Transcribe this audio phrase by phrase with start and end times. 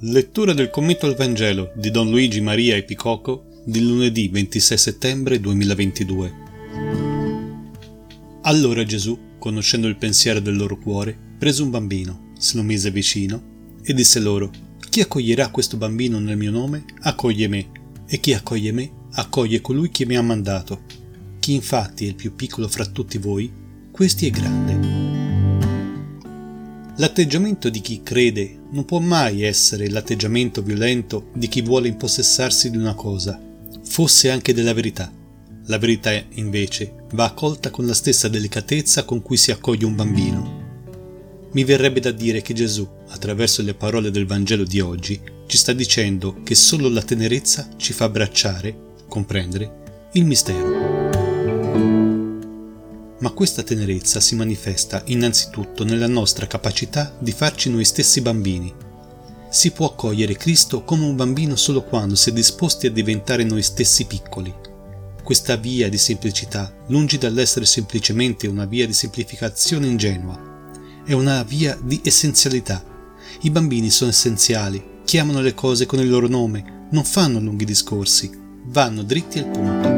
[0.00, 6.32] Lettura del commento al Vangelo di Don Luigi Maria Epicoco di lunedì 26 settembre 2022.
[8.42, 13.78] Allora Gesù, conoscendo il pensiero del loro cuore, prese un bambino, se lo mise vicino
[13.82, 14.50] e disse loro:
[14.90, 17.70] Chi accoglierà questo bambino nel mio nome, accoglie me,
[18.06, 20.82] e chi accoglie me, accoglie colui che mi ha mandato.
[21.38, 23.50] Chi infatti è il più piccolo fra tutti voi,
[23.90, 25.05] questi è grande.
[26.98, 32.78] L'atteggiamento di chi crede non può mai essere l'atteggiamento violento di chi vuole impossessarsi di
[32.78, 33.38] una cosa,
[33.84, 35.12] fosse anche della verità.
[35.66, 40.64] La verità, invece, va accolta con la stessa delicatezza con cui si accoglie un bambino.
[41.52, 45.74] Mi verrebbe da dire che Gesù, attraverso le parole del Vangelo di oggi, ci sta
[45.74, 48.74] dicendo che solo la tenerezza ci fa abbracciare,
[49.06, 50.95] comprendere, il mistero
[53.26, 58.72] ma questa tenerezza si manifesta innanzitutto nella nostra capacità di farci noi stessi bambini.
[59.50, 63.62] Si può accogliere Cristo come un bambino solo quando si è disposti a diventare noi
[63.62, 64.54] stessi piccoli.
[65.24, 70.70] Questa via di semplicità, lungi dall'essere semplicemente una via di semplificazione ingenua,
[71.04, 72.80] è una via di essenzialità.
[73.40, 78.30] I bambini sono essenziali, chiamano le cose con il loro nome, non fanno lunghi discorsi,
[78.66, 79.95] vanno dritti al punto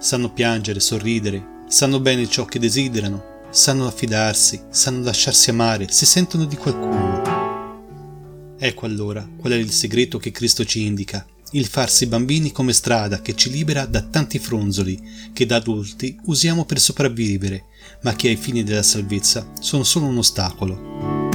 [0.00, 6.46] sanno piangere, sorridere, sanno bene ciò che desiderano, sanno affidarsi, sanno lasciarsi amare, si sentono
[6.46, 8.56] di qualcuno.
[8.58, 13.20] Ecco allora qual è il segreto che Cristo ci indica, il farsi bambini come strada
[13.20, 14.98] che ci libera da tanti fronzoli
[15.34, 17.66] che da adulti usiamo per sopravvivere,
[18.02, 21.28] ma che ai fini della salvezza sono solo un ostacolo.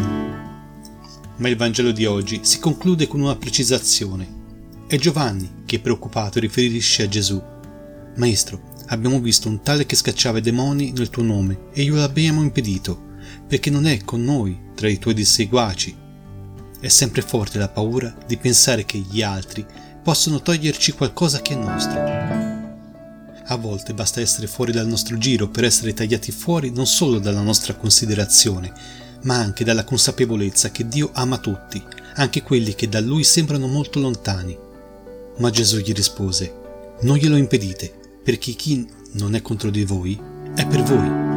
[1.37, 4.43] Ma il Vangelo di oggi si conclude con una precisazione.
[4.87, 7.53] È Giovanni che preoccupato riferisce a Gesù
[8.15, 12.41] Maestro, abbiamo visto un tale che scacciava i demoni nel tuo nome e glielo abbiamo
[12.41, 12.97] impedito,
[13.45, 15.95] perché non è con noi tra i tuoi disseguaci.
[16.79, 19.65] È sempre forte la paura di pensare che gli altri
[20.01, 21.99] possono toglierci qualcosa che è nostro.
[23.47, 27.41] A volte basta essere fuori dal nostro giro per essere tagliati fuori non solo dalla
[27.41, 28.71] nostra considerazione,
[29.23, 31.83] ma anche dalla consapevolezza che Dio ama tutti,
[32.15, 34.57] anche quelli che da Lui sembrano molto lontani.
[35.37, 36.53] Ma Gesù gli rispose,
[37.01, 40.19] non glielo impedite, perché chi non è contro di voi
[40.55, 41.34] è per voi.